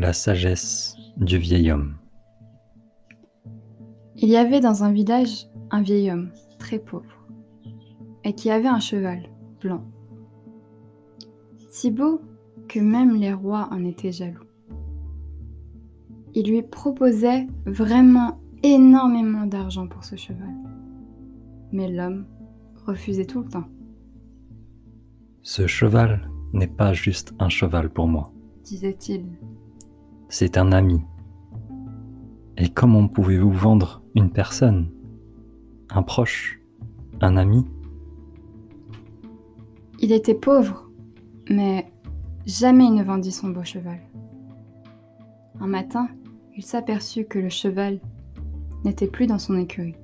La 0.00 0.12
sagesse 0.12 0.94
du 1.16 1.38
vieil 1.38 1.72
homme. 1.72 1.96
Il 4.14 4.28
y 4.28 4.36
avait 4.36 4.60
dans 4.60 4.84
un 4.84 4.92
village 4.92 5.48
un 5.72 5.82
vieil 5.82 6.12
homme, 6.12 6.30
très 6.60 6.78
pauvre, 6.78 7.26
et 8.22 8.32
qui 8.32 8.48
avait 8.48 8.68
un 8.68 8.78
cheval 8.78 9.28
blanc, 9.60 9.82
si 11.68 11.90
beau 11.90 12.20
que 12.68 12.78
même 12.78 13.16
les 13.16 13.32
rois 13.32 13.68
en 13.72 13.84
étaient 13.84 14.12
jaloux. 14.12 14.46
Il 16.32 16.48
lui 16.48 16.62
proposait 16.62 17.48
vraiment 17.66 18.38
énormément 18.62 19.46
d'argent 19.46 19.88
pour 19.88 20.04
ce 20.04 20.14
cheval, 20.14 20.54
mais 21.72 21.90
l'homme 21.90 22.24
refusait 22.86 23.26
tout 23.26 23.42
le 23.42 23.48
temps. 23.48 23.68
Ce 25.42 25.66
cheval 25.66 26.30
n'est 26.52 26.68
pas 26.68 26.92
juste 26.92 27.34
un 27.40 27.48
cheval 27.48 27.90
pour 27.90 28.06
moi, 28.06 28.32
disait-il. 28.62 29.24
C'est 30.30 30.58
un 30.58 30.72
ami. 30.72 31.00
Et 32.58 32.68
comment 32.68 33.08
pouvez-vous 33.08 33.50
vendre 33.50 34.02
une 34.14 34.30
personne, 34.30 34.90
un 35.88 36.02
proche, 36.02 36.60
un 37.22 37.38
ami? 37.38 37.64
Il 40.00 40.12
était 40.12 40.34
pauvre, 40.34 40.90
mais 41.48 41.90
jamais 42.46 42.84
il 42.84 42.94
ne 42.94 43.02
vendit 43.02 43.32
son 43.32 43.48
beau 43.48 43.64
cheval. 43.64 44.00
Un 45.60 45.66
matin, 45.66 46.08
il 46.56 46.62
s'aperçut 46.62 47.24
que 47.24 47.38
le 47.38 47.48
cheval 47.48 47.98
n'était 48.84 49.06
plus 49.06 49.26
dans 49.26 49.38
son 49.38 49.56
écurie. 49.56 49.96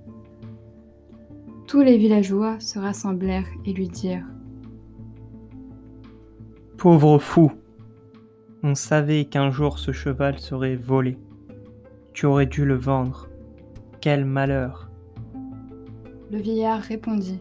Tous 1.67 1.81
les 1.81 1.99
villageois 1.99 2.59
se 2.61 2.79
rassemblèrent 2.79 3.49
et 3.67 3.73
lui 3.75 3.89
dirent 3.89 4.27
Pauvre 6.79 7.19
fou, 7.19 7.53
on 8.65 8.75
savait 8.75 9.27
qu'un 9.27 9.51
jour 9.51 9.79
ce 9.79 9.93
cheval 9.93 10.39
serait 10.39 10.75
volé. 10.75 11.19
Tu 12.15 12.25
aurais 12.25 12.47
dû 12.47 12.65
le 12.65 12.77
vendre. 12.77 13.29
Quel 14.01 14.25
malheur. 14.25 14.91
Le 16.31 16.39
vieillard 16.39 16.81
répondit. 16.81 17.41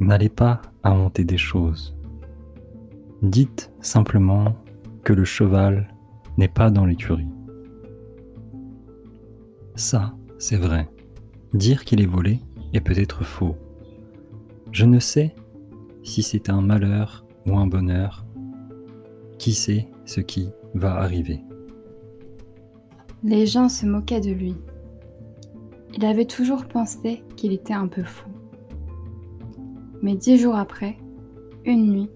N'allez 0.00 0.30
pas 0.30 0.62
inventer 0.84 1.24
des 1.24 1.36
choses. 1.36 1.94
Dites 3.20 3.70
simplement 3.82 4.56
que 5.04 5.12
le 5.12 5.26
cheval 5.26 5.92
n'est 6.38 6.48
pas 6.48 6.70
dans 6.70 6.86
l'écurie. 6.86 7.28
Ça, 9.74 10.14
c'est 10.38 10.56
vrai. 10.56 10.88
Dire 11.52 11.84
qu'il 11.84 12.00
est 12.00 12.06
volé 12.06 12.40
est 12.72 12.80
peut-être 12.80 13.22
faux. 13.22 13.56
Je 14.72 14.86
ne 14.86 14.98
sais 14.98 15.34
si 16.02 16.22
c'est 16.22 16.48
un 16.48 16.62
malheur 16.62 17.26
ou 17.44 17.58
un 17.58 17.66
bonheur. 17.66 18.24
Qui 19.40 19.54
sait 19.54 19.88
ce 20.04 20.20
qui 20.20 20.50
va 20.74 20.96
arriver 20.96 21.40
Les 23.22 23.46
gens 23.46 23.70
se 23.70 23.86
moquaient 23.86 24.20
de 24.20 24.32
lui. 24.32 24.54
Il 25.96 26.04
avait 26.04 26.26
toujours 26.26 26.66
pensé 26.66 27.22
qu'il 27.36 27.54
était 27.54 27.72
un 27.72 27.88
peu 27.88 28.02
fou. 28.02 28.28
Mais 30.02 30.14
dix 30.14 30.36
jours 30.36 30.56
après, 30.56 30.98
une 31.64 31.90
nuit, 31.90 32.10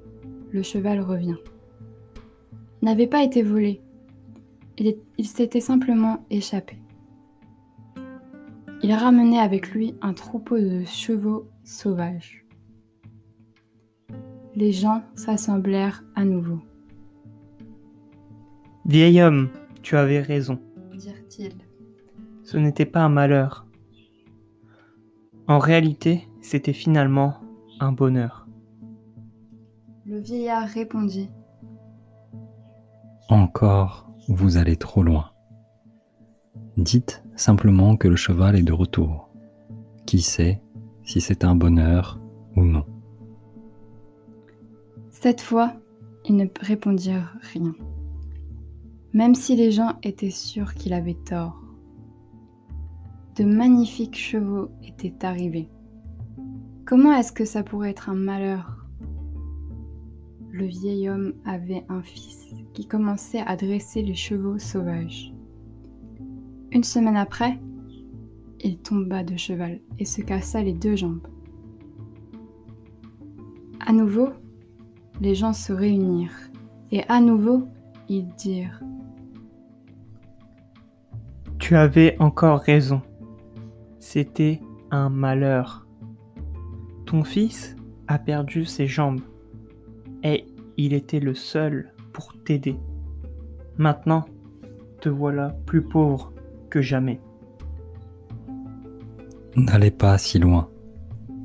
le 0.51 0.63
cheval 0.63 1.01
revient. 1.01 1.39
Il 2.83 2.85
n'avait 2.85 3.07
pas 3.07 3.25
été 3.25 3.43
volé. 3.43 3.81
Il, 4.77 4.95
il 5.17 5.27
s'était 5.27 5.61
simplement 5.61 6.27
échappé. 6.29 6.77
Il 8.83 8.93
ramenait 8.93 9.39
avec 9.39 9.71
lui 9.71 9.95
un 10.03 10.13
troupeau 10.13 10.59
de 10.59 10.85
chevaux 10.85 11.49
sauvages. 11.65 12.45
Les 14.55 14.73
gens 14.73 15.03
s'assemblèrent 15.15 16.05
à 16.15 16.27
nouveau. 16.27 16.61
Vieil 18.87 19.23
homme, 19.23 19.49
tu 19.83 19.97
avais 19.97 20.21
raison, 20.21 20.59
dirent-ils. 20.95 21.57
Ce 22.43 22.59
n'était 22.59 22.85
pas 22.85 23.01
un 23.01 23.09
malheur. 23.09 23.67
En 25.49 25.59
réalité, 25.59 26.29
c'était 26.43 26.75
finalement 26.75 27.41
un 27.81 27.93
bonheur. 27.93 28.47
Le 30.05 30.19
vieillard 30.19 30.69
répondit. 30.69 31.31
Encore, 33.31 34.11
vous 34.29 34.59
allez 34.59 34.77
trop 34.77 35.03
loin. 35.03 35.31
Dites 36.77 37.25
simplement 37.37 37.97
que 37.97 38.09
le 38.09 38.17
cheval 38.17 38.55
est 38.55 38.63
de 38.63 38.73
retour. 38.73 39.31
Qui 40.05 40.21
sait 40.21 40.61
si 41.05 41.23
c'est 41.23 41.45
un 41.45 41.55
bonheur 41.55 42.21
ou 42.57 42.63
non 42.63 42.85
Cette 45.11 45.41
fois, 45.41 45.73
ils 46.27 46.37
ne 46.37 46.47
répondirent 46.61 47.35
rien, 47.55 47.75
même 49.15 49.37
si 49.37 49.55
les 49.55 49.71
gens 49.71 49.93
étaient 50.03 50.31
sûrs 50.31 50.75
qu'il 50.75 50.93
avait 50.93 51.15
tort. 51.15 51.63
De 53.37 53.45
magnifiques 53.45 54.19
chevaux 54.19 54.71
étaient 54.83 55.25
arrivés. 55.25 55.71
Comment 56.85 57.13
est-ce 57.13 57.33
que 57.33 57.45
ça 57.45 57.63
pourrait 57.63 57.91
être 57.91 58.11
un 58.11 58.15
malheur? 58.15 58.87
Le 60.51 60.67
vieil 60.67 61.09
homme 61.09 61.35
avait 61.45 61.85
un 61.89 62.03
fils 62.03 62.55
qui 62.75 62.87
commençait 62.87 63.43
à 63.47 63.57
dresser 63.57 64.03
les 64.03 64.15
chevaux 64.15 64.59
sauvages. 64.59 65.33
Une 66.73 66.85
semaine 66.85 67.17
après, 67.17 67.59
il 68.61 68.79
tomba 68.79 69.23
de 69.23 69.37
cheval 69.37 69.81
et 70.01 70.05
se 70.05 70.23
cassa 70.23 70.61
les 70.61 70.73
deux 70.73 70.97
jambes. 70.97 71.27
À 73.87 73.93
nouveau, 73.93 74.31
les 75.21 75.37
gens 75.37 75.53
se 75.53 75.73
réunirent 75.73 76.51
et 76.91 77.05
à 77.05 77.21
nouveau, 77.21 77.69
ils 78.09 78.27
dirent 78.37 78.81
Tu 81.65 81.77
avais 81.77 82.15
encore 82.19 82.61
raison. 82.61 83.01
C'était 83.99 84.61
un 84.91 85.09
malheur. 85.09 85.87
Ton 87.07 87.25
fils 87.25 87.75
a 88.07 88.19
perdu 88.19 88.67
ses 88.67 88.87
jambes 88.87 89.23
et 90.23 90.45
il 90.77 90.93
était 90.93 91.21
le 91.21 91.33
seul 91.33 91.95
pour 92.13 92.35
t'aider. 92.45 92.77
Maintenant, 93.79 94.27
te 95.01 95.09
voilà 95.09 95.57
plus 95.65 95.81
pauvre 95.81 96.35
jamais. 96.83 97.19
N'allez 99.57 99.91
pas 99.91 100.19
si 100.19 100.39
loin, 100.39 100.69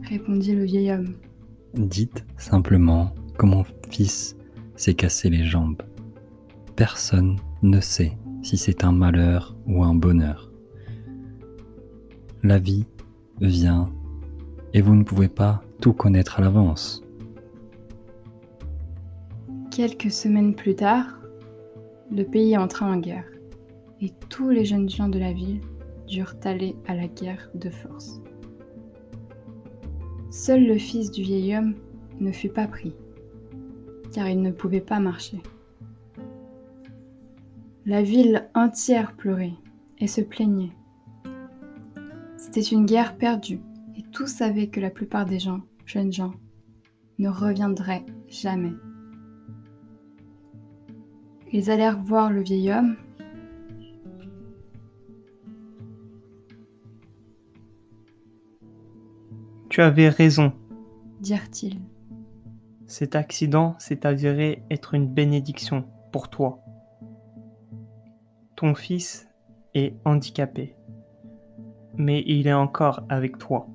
répondit 0.03 0.53
le 0.53 0.65
vieil 0.65 0.91
homme. 0.91 1.13
Dites 1.75 2.25
simplement 2.35 3.13
que 3.37 3.45
mon 3.45 3.63
fils 3.89 4.35
s'est 4.75 4.95
cassé 4.95 5.29
les 5.29 5.45
jambes. 5.45 5.81
Personne 6.75 7.37
ne 7.61 7.79
sait 7.79 8.17
si 8.41 8.57
c'est 8.57 8.83
un 8.83 8.91
malheur 8.91 9.55
ou 9.67 9.83
un 9.83 9.93
bonheur. 9.93 10.51
La 12.43 12.59
vie 12.59 12.85
vient 13.41 13.91
et 14.73 14.81
vous 14.81 14.95
ne 14.95 15.03
pouvez 15.03 15.27
pas 15.27 15.61
tout 15.81 15.93
connaître 15.93 16.39
à 16.39 16.41
l'avance. 16.41 17.03
Quelques 19.71 20.11
semaines 20.11 20.55
plus 20.55 20.75
tard, 20.75 21.19
le 22.11 22.23
pays 22.23 22.57
entra 22.57 22.85
en 22.85 22.97
guerre 22.97 23.29
et 24.01 24.11
tous 24.29 24.49
les 24.49 24.65
jeunes 24.65 24.89
gens 24.89 25.09
de 25.09 25.19
la 25.19 25.33
ville 25.33 25.61
durent 26.07 26.35
aller 26.43 26.75
à 26.87 26.95
la 26.95 27.07
guerre 27.07 27.49
de 27.53 27.69
force. 27.69 28.21
Seul 30.31 30.65
le 30.65 30.77
fils 30.77 31.11
du 31.11 31.21
vieil 31.21 31.55
homme 31.55 31.75
ne 32.19 32.31
fut 32.31 32.49
pas 32.49 32.67
pris, 32.67 32.93
car 34.13 34.27
il 34.27 34.41
ne 34.41 34.51
pouvait 34.51 34.81
pas 34.81 34.99
marcher. 34.99 35.41
La 37.89 38.03
ville 38.03 38.47
entière 38.53 39.15
pleurait 39.15 39.55
et 39.97 40.05
se 40.05 40.21
plaignait. 40.21 40.73
C'était 42.37 42.61
une 42.61 42.85
guerre 42.85 43.17
perdue, 43.17 43.61
et 43.95 44.03
tous 44.11 44.27
savaient 44.27 44.67
que 44.67 44.79
la 44.79 44.91
plupart 44.91 45.25
des 45.25 45.39
gens, 45.39 45.61
jeunes 45.87 46.13
gens, 46.13 46.35
ne 47.17 47.29
reviendraient 47.29 48.05
jamais. 48.27 48.73
Ils 51.51 51.71
allèrent 51.71 51.99
voir 51.99 52.31
le 52.31 52.43
vieil 52.43 52.71
homme 52.71 52.95
Tu 59.67 59.81
avais 59.81 60.09
raison, 60.09 60.53
dirent-ils. 61.21 61.81
Cet 62.85 63.15
accident 63.15 63.73
s'est 63.79 64.05
avéré 64.05 64.61
être 64.69 64.93
une 64.93 65.07
bénédiction 65.07 65.85
pour 66.11 66.29
toi. 66.29 66.63
Ton 68.59 68.75
fils 68.75 69.25
est 69.73 69.95
handicapé, 70.03 70.75
mais 71.95 72.21
il 72.27 72.45
est 72.45 72.53
encore 72.53 73.05
avec 73.07 73.37
toi. 73.37 73.69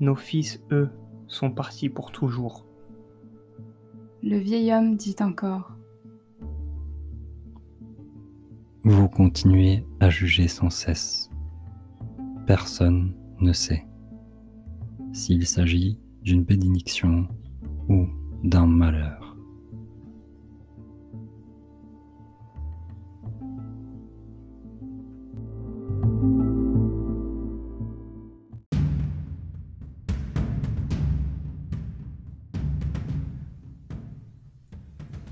Nos 0.00 0.14
fils, 0.14 0.62
eux, 0.70 0.88
sont 1.26 1.50
partis 1.50 1.90
pour 1.90 2.10
toujours. 2.10 2.64
Le 4.22 4.38
vieil 4.38 4.72
homme 4.72 4.96
dit 4.96 5.16
encore. 5.20 5.76
Vous 8.82 9.10
continuez 9.10 9.84
à 10.00 10.08
juger 10.08 10.48
sans 10.48 10.70
cesse. 10.70 11.28
Personne 12.46 13.14
ne 13.40 13.52
sait 13.52 13.86
s'il 15.12 15.46
s'agit 15.46 16.00
d'une 16.22 16.44
bénédiction 16.44 17.28
ou 17.90 18.06
d'un 18.42 18.66
malheur. 18.66 19.21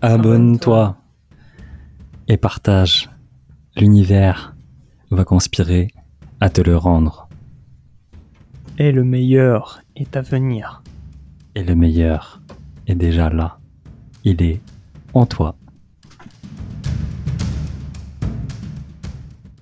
Abonne-toi 0.02 0.97
et 2.29 2.37
partage. 2.37 3.11
L'univers 3.76 4.55
va 5.11 5.25
conspirer 5.25 5.88
à 6.41 6.49
te 6.49 6.61
le 6.61 6.76
rendre. 6.76 7.29
Et 8.79 8.93
le 8.93 9.05
meilleur 9.05 9.82
est 9.97 10.17
à 10.17 10.23
venir. 10.23 10.82
Et 11.55 11.62
le 11.62 11.75
meilleur 11.75 12.41
est 12.87 12.94
déjà 12.94 13.29
là. 13.29 13.58
Il 14.25 14.43
est 14.43 14.61
en 15.12 15.26
toi. 15.26 15.55